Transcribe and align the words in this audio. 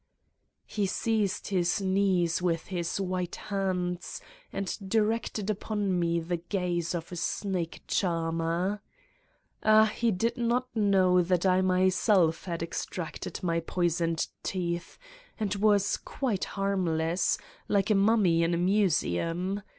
He 0.65 0.87
seized 0.87 1.49
his 1.49 1.79
knees 1.79 2.41
with 2.41 2.65
his 2.69 2.99
white 2.99 3.35
hands 3.35 4.19
and 4.51 4.75
directed 4.89 5.51
upon 5.51 5.99
me 5.99 6.19
the 6.19 6.37
gaze 6.37 6.95
of 6.95 7.11
a 7.11 7.15
snake 7.15 7.83
charmer.... 7.87 8.81
Ah, 9.61 9.85
he 9.85 10.09
did 10.09 10.37
not 10.37 10.75
know 10.75 11.21
that 11.21 11.45
I 11.45 11.61
myself 11.61 12.45
had 12.45 12.63
extracted 12.63 13.43
my 13.43 13.59
poisoned 13.59 14.25
teeth 14.41 14.97
and 15.39 15.53
was 15.53 15.97
quite 15.97 16.45
harmless, 16.45 17.37
like 17.67 17.91
a 17.91 17.93
mummy 17.93 18.41
in 18.41 18.55
a 18.55 18.57
museum! 18.57 19.61